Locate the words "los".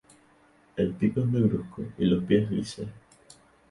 2.05-2.23